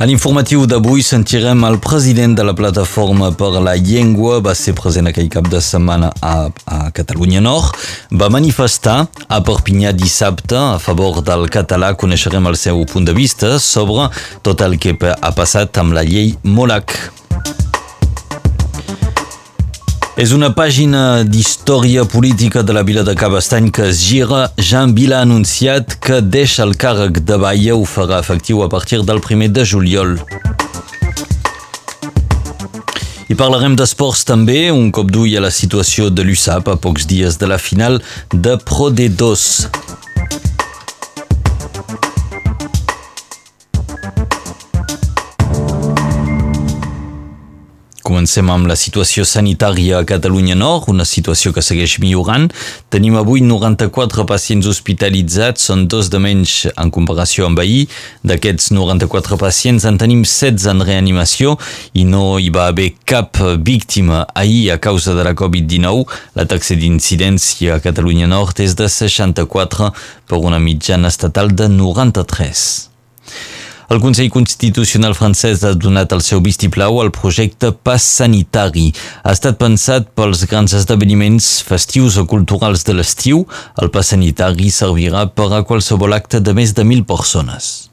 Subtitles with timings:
[0.00, 5.10] En informatiu d'avui sentirem el president de la Plataforma per la Llengua, va ser present
[5.10, 6.32] aquell cap de setmana a,
[6.64, 7.76] a Catalunya Nord,
[8.16, 8.96] va manifestar
[9.28, 11.92] a Perpinyà dissabte a favor del català.
[12.00, 14.08] Coneixerem el seu punt de vista sobre
[14.40, 16.96] tot el que ha passat amb la llei Molac.
[20.20, 24.50] És una pàgina d'història política de la vila de Cabestany que es gira.
[24.60, 29.00] Jean Vila ha anunciat que deixa el càrrec de Baia, ho farà efectiu a partir
[29.08, 30.18] del primer de juliol.
[33.32, 37.40] I parlarem d'esports també, un cop d'ull a la situació de l'USAP a pocs dies
[37.40, 39.48] de la final de Pro D2.
[48.10, 52.48] Comencem amb la situació sanitària a Catalunya Nord, una situació que segueix millorant.
[52.90, 57.84] Tenim avui 94 pacients hospitalitzats, són dos de menys en comparació amb ahir.
[58.26, 61.54] D'aquests 94 pacients en tenim 16 en reanimació
[61.94, 66.02] i no hi va haver cap víctima ahir a causa de la Covid-19.
[66.34, 69.94] La taxa d'incidència a Catalunya Nord és de 64
[70.26, 72.89] per una mitjana estatal de 93.
[73.90, 78.92] El Consell Constitucional francès ha donat el seu vistiplau al projecte Pas Sanitari.
[79.24, 83.42] Ha estat pensat pels grans esdeveniments festius o culturals de l'estiu.
[83.82, 87.90] El Pas Sanitari servirà per a qualsevol acte de més de 1.000 persones.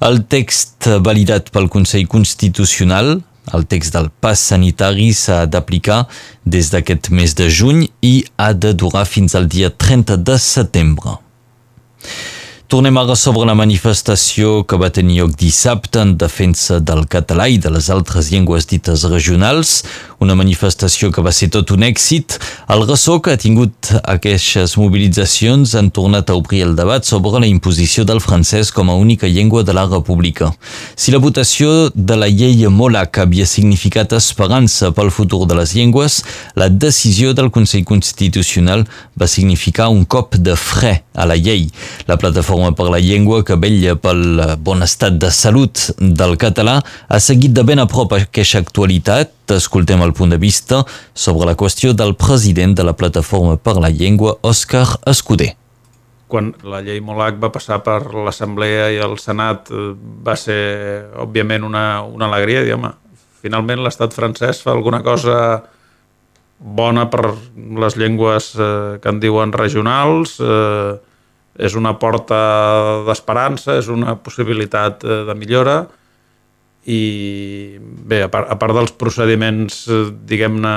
[0.00, 3.18] El text validat pel Consell Constitucional
[3.52, 6.04] el text del pas sanitari s'ha d'aplicar
[6.46, 11.18] des d'aquest mes de juny i ha de durar fins al dia 30 de setembre.
[12.72, 17.58] Tornem ara sobre la manifestació que va tenir lloc dissabte en defensa del català i
[17.60, 19.82] de les altres llengües dites regionals,
[20.24, 22.38] una manifestació que va ser tot un èxit.
[22.72, 27.50] El ressò que ha tingut aquestes mobilitzacions han tornat a obrir el debat sobre la
[27.50, 30.48] imposició del francès com a única llengua de la República.
[30.96, 36.22] Si la votació de la llei Molac havia significat esperança pel futur de les llengües,
[36.56, 41.68] la decisió del Consell Constitucional va significar un cop de fre a la llei.
[42.08, 46.78] La plataforma Plataforma per la Llengua que vetlla pel bon estat de salut del català
[47.08, 49.32] ha seguit de ben a prop aquesta actualitat.
[49.52, 53.90] Escoltem el punt de vista sobre la qüestió del president de la Plataforma per la
[53.90, 55.56] Llengua, Òscar Escuder.
[56.28, 59.92] Quan la llei Molac va passar per l'Assemblea i el Senat eh,
[60.24, 62.62] va ser, òbviament, una, una alegria.
[62.76, 62.94] Home,
[63.42, 65.64] finalment l'estat francès fa alguna cosa
[66.62, 67.34] bona per
[67.82, 71.00] les llengües eh, que en diuen regionals, eh,
[71.58, 72.38] és una porta
[73.08, 75.82] d'esperança, és una possibilitat eh, de millora.
[76.82, 80.74] I bé, a part, a part dels procediments, eh, diguem-ne,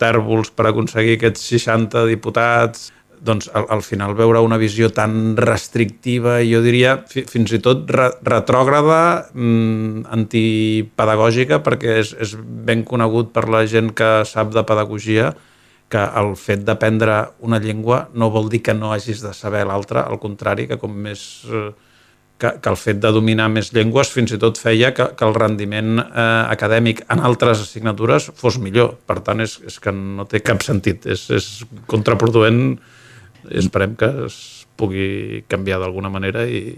[0.00, 2.90] tèrbols per aconseguir aquests 60 diputats,
[3.26, 7.60] doncs al, al final veure una visió tan restrictiva i jo diria fi, fins i
[7.64, 9.00] tot re, retrògrada,
[9.32, 15.32] mmm, antipedagògica, perquè és, és ben conegut per la gent que sap de pedagogia,
[15.92, 20.06] que el fet d'aprendre una llengua no vol dir que no hagis de saber l'altra,
[20.06, 21.26] al contrari, que com més...
[21.50, 21.70] Eh,
[22.36, 25.32] que, que el fet de dominar més llengües fins i tot feia que, que el
[25.32, 28.96] rendiment eh, acadèmic en altres assignatures fos millor.
[29.08, 31.06] Per tant, és, és que no té cap sentit.
[31.08, 31.46] És, és
[31.88, 32.76] contraproduent.
[33.56, 34.36] Esperem que es
[34.76, 36.74] pugui canviar d'alguna manera i,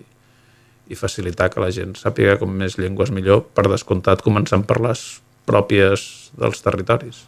[0.87, 5.09] i facilitar que la gent sàpiga com més llengües millor, per descomptat, començant per les
[5.49, 6.07] pròpies
[6.39, 7.25] dels territoris.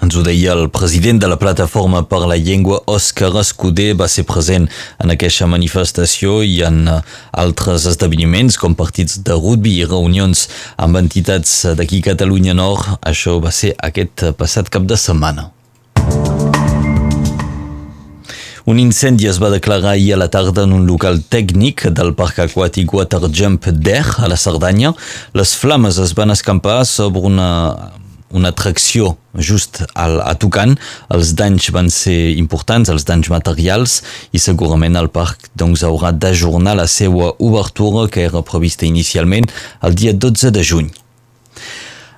[0.00, 4.24] Ens ho deia el president de la Plataforma per la Llengua, Òscar Escuder, va ser
[4.26, 4.68] present
[5.02, 6.98] en aquesta manifestació i en eh,
[7.44, 12.96] altres esdeveniments com partits de rugby i reunions amb entitats d'aquí Catalunya Nord.
[13.02, 15.50] Això va ser aquest passat cap de setmana.
[18.64, 22.38] Un incendi es va declarar ahir a la tarda en un local tècnic del Parc
[22.44, 24.92] Aquàtic Water Jump d'Er, a la Cerdanya.
[25.34, 27.48] Les flames es van escampar sobre una
[28.32, 30.76] una atracció just al, a Tucan.
[31.12, 34.00] Els danys van ser importants, els danys materials,
[34.32, 39.48] i segurament el parc doncs, haurà d'ajornar la seva obertura que era prevista inicialment
[39.82, 40.92] el dia 12 de juny.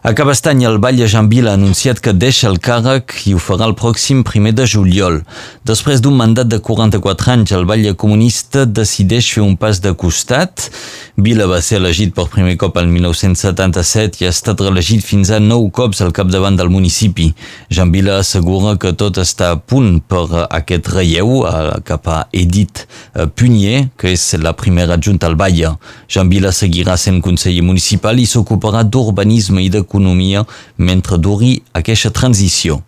[0.06, 3.64] A Cabestany, el Vall de Vila ha anunciat que deixa el càrrec i ho farà
[3.64, 5.22] el pròxim primer de juliol.
[5.64, 10.68] Després d'un mandat de 44 anys, el Vall Comunista decideix fer un pas de costat.
[11.16, 15.38] Vila va ser elegit per primer cop el 1977 i ha estat reelegit fins a
[15.40, 17.30] nou cops al capdavant del municipi.
[17.70, 21.46] Jean Vila assegura que tot està a punt per aquest relleu
[21.88, 22.84] cap a Edith
[23.14, 25.64] eh, Punier, que és la primera adjunta al Vall.
[26.12, 30.44] Jean Vila seguirà sent conseller municipal i s'ocuparà d'urbanisme i de economia
[30.76, 32.82] mentre duri aquesta transició.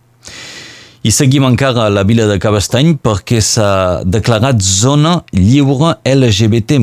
[1.07, 6.81] I seguim encara a la vila de Cabestany perquè s'ha declarat zona lliure LGBT+.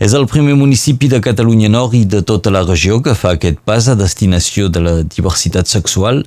[0.00, 3.60] És el primer municipi de Catalunya Nord i de tota la regió que fa aquest
[3.66, 6.22] pas a destinació de la diversitat sexual.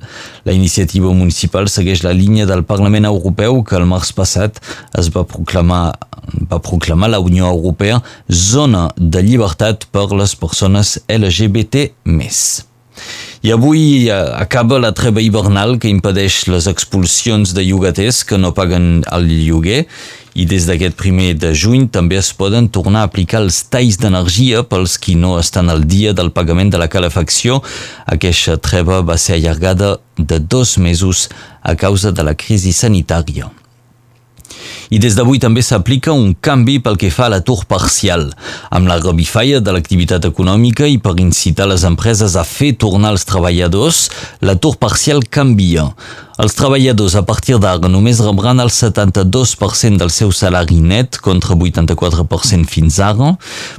[0.46, 4.62] La iniciativa municipal segueix la línia del Parlament Europeu que el març passat
[4.94, 5.96] es va proclamar
[6.46, 7.98] va proclamar la Unió Europea
[8.28, 11.90] zona de llibertat per les persones LGBT+.
[13.42, 18.52] I avui eh, acaba la treva hivernal que impedeix les expulsions de llogaters que no
[18.56, 19.86] paguen el lloguer
[20.34, 24.62] i des d'aquest primer de juny també es poden tornar a aplicar els talls d'energia
[24.62, 27.62] pels qui no estan al dia del pagament de la calefacció.
[28.06, 31.28] Aquesta treva va ser allargada de dos mesos
[31.62, 33.50] a causa de la crisi sanitària.
[34.90, 38.24] I des d'avui també s'aplica un canvi pel que fa a l'atur parcial.
[38.74, 43.22] Amb la revifaia de l'activitat econòmica i per incitar les empreses a fer tornar els
[43.28, 44.08] treballadors,
[44.42, 45.84] l'atur parcial canvia.
[46.42, 52.66] Els treballadors a partir d'ara només rebran el 72% del seu salari net contra 84%
[52.66, 53.36] fins ara.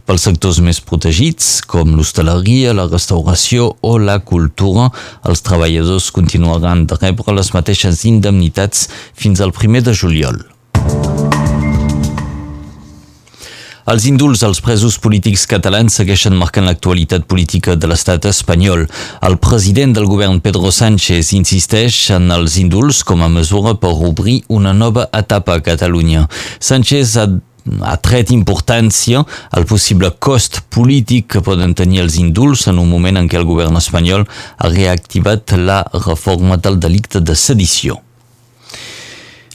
[0.08, 4.88] Pels sectors més protegits, com l'hostaleria, la restauració o la cultura,
[5.28, 10.40] els treballadors continuaran de rebre les mateixes indemnitats fins al primer de juliol.
[13.92, 18.86] Els indults als presos polítics catalans segueixen marcant l'actualitat política de l'estat espanyol.
[19.28, 24.38] El president del govern, Pedro Sánchez, insisteix en els indults com a mesura per obrir
[24.48, 26.30] una nova etapa a Catalunya.
[26.64, 27.28] Sánchez ha
[27.86, 29.20] ha tret importància
[29.54, 33.46] al possible cost polític que poden tenir els indults en un moment en què el
[33.46, 38.00] govern espanyol ha reactivat la reforma del delicte de sedició.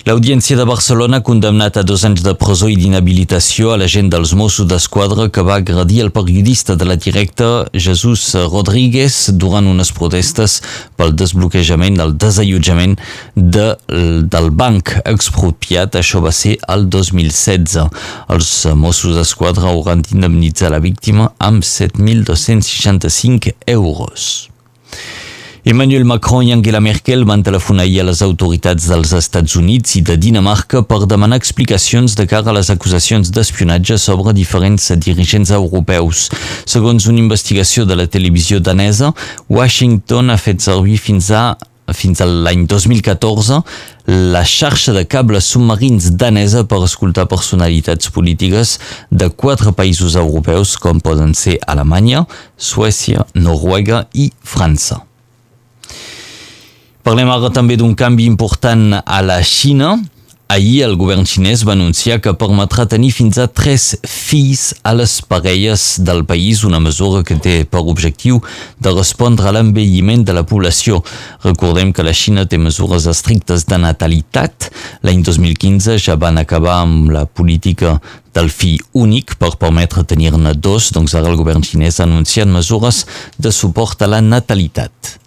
[0.06, 4.36] L'Audiència de Barcelona ha condemnat a dos anys de presó i d'inhabilitació a l'agent dels
[4.38, 10.60] Mossos d'Esquadra que va agredir el periodista de la directa Jesús Rodríguez durant unes protestes
[10.94, 12.94] pel desbloquejament, el desallotjament
[13.34, 13.66] de,
[14.30, 15.98] del banc expropiat.
[15.98, 17.90] Això va ser el 2016.
[18.30, 24.46] Els Mossos d'Esquadra hauran d'indemnitzar la víctima amb 7.265 euros.
[25.68, 30.02] Emmanuel Macron i Angela Merkel van telefonar ahir a les autoritats dels Estats Units i
[30.06, 36.28] de Dinamarca per demanar explicacions de cara a les acusacions d'espionatge sobre diferents dirigents europeus.
[36.70, 39.10] Segons una investigació de la televisió danesa,
[39.50, 41.56] Washington ha fet servir fins a
[41.94, 43.58] fins a l'any 2014
[44.34, 48.78] la xarxa de cables submarins danesa per escoltar personalitats polítiques
[49.10, 52.22] de quatre països europeus com poden ser Alemanya,
[52.54, 55.05] Suècia, Noruega i França.
[57.06, 59.92] Parlem ara també d'un canvi important a la Xina.
[60.50, 65.12] Ahir el govern xinès va anunciar que permetrà tenir fins a tres fills a les
[65.22, 68.40] parelles del país, una mesura que té per objectiu
[68.82, 70.98] de respondre a l'envelliment de la població.
[71.44, 74.66] Recordem que la Xina té mesures estrictes de natalitat.
[75.06, 78.00] L'any 2015 ja van acabar amb la política
[78.34, 83.04] del fill únic per permetre tenir-ne dos, doncs ara el govern xinès ha anunciat mesures
[83.38, 85.20] de suport a la natalitat.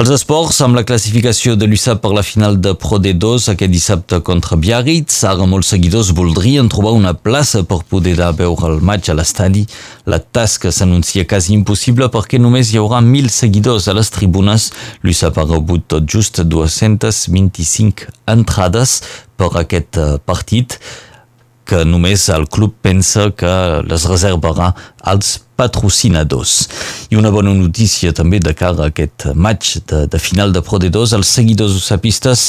[0.00, 4.22] Els esports, amb la classificació de l'USAP per la final de Pro D2 aquest dissabte
[4.24, 9.16] contra Biarritz, ara molts seguidors voldrien trobar una plaça per poder veure el maig a
[9.18, 9.66] l'estadi.
[10.08, 14.70] La tasca s'anuncia quasi impossible perquè només hi haurà 1.000 seguidors a les tribunes.
[15.04, 19.02] L'USAP ha rebut tot just 225 entrades
[19.36, 20.80] per aquest eh, partit
[21.70, 23.52] que només el club pensa que
[23.86, 24.72] les reservarà
[25.12, 26.54] als patrocinadors.
[27.12, 30.80] I una bona notícia també de cara a aquest match de, de final de Pro
[30.82, 32.48] D2, els seguidors usapistes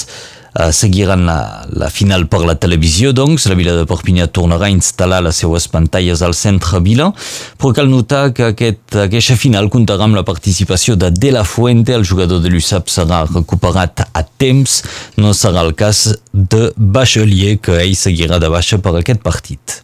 [0.59, 3.47] eh, seguiran la, la final per la televisió, doncs.
[3.51, 7.11] La vila de Perpinyà tornarà a instal·lar les seues pantalles al centre vila,
[7.57, 11.95] però cal notar que aquest, aquesta final comptarà amb la participació de De La Fuente,
[11.95, 14.81] el jugador de l'USAP serà recuperat a temps,
[15.17, 19.81] no serà el cas de Bachelier, que ell seguirà de baixa per aquest partit.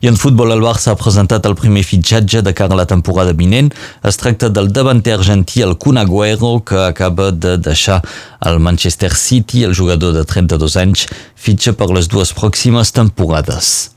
[0.00, 3.34] I en futbol el Barça ha presentat el primer fitxatge de cara a la temporada
[3.36, 3.68] vinent.
[4.00, 8.00] Es tracta del davanter argentí, el Kun Agüero, que acaba de deixar
[8.40, 9.62] el Manchester City.
[9.64, 11.04] El jugador de 32 anys
[11.36, 13.90] fitxa per les dues pròximes temporades.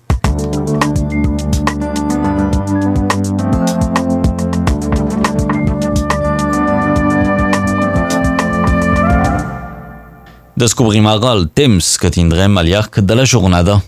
[10.60, 13.80] Descobrim ara el temps que tindrem al llarg de la jornada.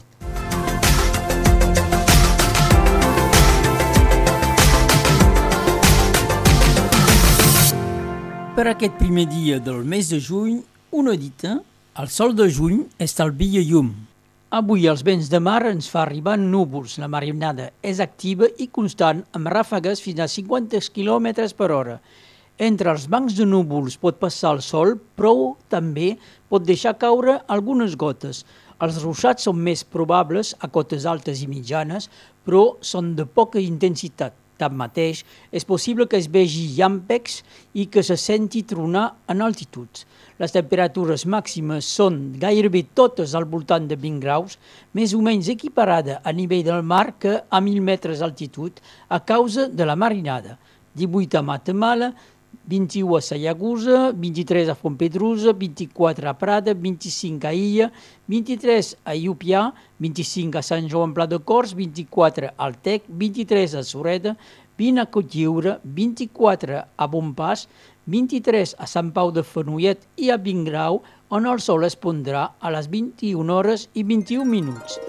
[8.65, 10.55] Per aquest primer dia del mes de juny,
[10.89, 11.51] una dita,
[12.01, 13.91] el sol de juny estalvia llum.
[14.57, 16.95] Avui els vents de mar ens fa arribar núvols.
[16.97, 21.27] La marinada és activa i constant amb ràfegues fins a 50 km
[21.59, 21.99] per hora.
[22.57, 26.15] Entre els bancs de núvols pot passar el sol, però també
[26.49, 28.47] pot deixar caure algunes gotes.
[28.81, 32.09] Els ruixats són més probables a cotes altes i mitjanes,
[32.41, 34.33] però són de poca intensitat.
[34.57, 37.41] Tanmateix, és possible que es vegi llampecs
[37.73, 40.05] i que se senti tronar en altituds.
[40.39, 44.57] Les temperatures màximes són gairebé totes al voltant de 20 graus,
[44.93, 49.67] més o menys equiparada a nivell del mar que a 1.000 metres d'altitud a causa
[49.67, 50.57] de la marinada.
[50.95, 52.13] 18 a Matamala,
[52.65, 57.91] 21 a Sayagusa, 23 a Fontpedrusa, 24 a Prada, 25 a Illa,
[58.27, 63.83] 23 a Iupià, 25 a Sant Joan Pla de Cors, 24 al Tec, 23 a
[63.83, 64.35] Sureda,
[64.77, 67.67] 20 a Cotlliure, 24 a Bonpas,
[68.05, 72.71] 23 a Sant Pau de Fenollet i a Vingrau, on el sol es pondrà a
[72.71, 74.99] les 21 hores i 21 minuts.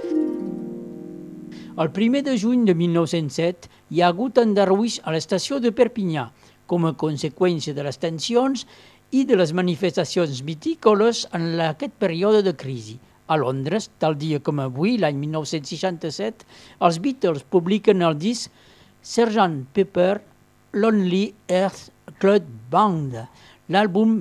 [1.76, 6.30] El 1 de juny de 1907 hi ha hagut endarruix a l'estació de Perpinyà,
[6.66, 8.66] com a conseqüència de les tensions
[9.14, 12.96] i de les manifestacions vitícoles en aquest període de crisi.
[13.26, 16.46] A Londres, tal dia com avui, l'any 1967,
[16.86, 18.50] els Beatles publiquen el disc
[19.02, 19.66] Sgt.
[19.74, 20.20] Pepper
[20.74, 21.90] Lonely Earth
[22.22, 23.18] Club Band,
[23.70, 24.18] l'àlbum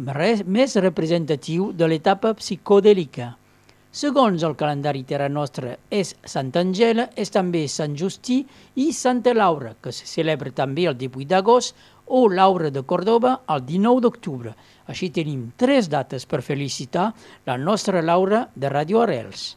[0.57, 3.35] més representatiu de l'etapa psicodèlica.
[3.95, 8.41] Segons el calendari terra nostra, és Sant Angela, és també Sant Justí
[8.83, 13.65] i Santa Laura, que se celebra també el 18 d'agost, o Laura de Córdoba el
[13.65, 14.55] 19 d'octubre.
[14.87, 17.11] Així tenim tres dates per felicitar
[17.45, 19.53] la nostra Laura de Radio Arrels.